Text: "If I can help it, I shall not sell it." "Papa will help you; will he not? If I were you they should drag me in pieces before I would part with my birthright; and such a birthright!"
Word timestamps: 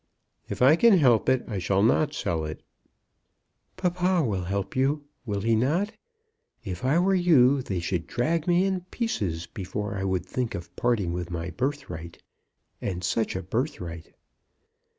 "If 0.49 0.63
I 0.63 0.75
can 0.77 0.97
help 0.97 1.29
it, 1.29 1.45
I 1.47 1.59
shall 1.59 1.83
not 1.83 2.15
sell 2.15 2.43
it." 2.43 2.63
"Papa 3.77 4.23
will 4.25 4.45
help 4.45 4.75
you; 4.75 5.03
will 5.27 5.41
he 5.41 5.55
not? 5.55 5.91
If 6.63 6.83
I 6.83 6.97
were 6.97 7.13
you 7.13 7.61
they 7.61 7.79
should 7.79 8.07
drag 8.07 8.47
me 8.47 8.65
in 8.65 8.81
pieces 8.89 9.45
before 9.45 9.95
I 9.99 10.03
would 10.03 10.25
part 10.75 10.99
with 11.01 11.29
my 11.29 11.51
birthright; 11.51 12.17
and 12.81 13.03
such 13.03 13.35
a 13.35 13.43
birthright!" 13.43 14.15